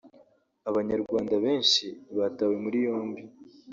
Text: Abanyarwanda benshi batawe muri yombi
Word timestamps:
Abanyarwanda 0.69 1.33
benshi 1.45 1.85
batawe 2.17 2.55
muri 2.63 2.77
yombi 2.87 3.21